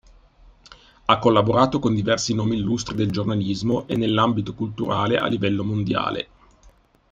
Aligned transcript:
Ha 1.05 1.19
collaborato 1.19 1.77
con 1.77 1.93
diversi 1.93 2.33
nomi 2.33 2.55
illustri 2.55 2.95
del 2.95 3.11
giornalismo 3.11 3.87
e 3.87 3.95
nell’ambito 3.97 4.55
culturale 4.55 5.17
a 5.19 5.27
livello 5.27 5.63
mondiale. 5.63 6.27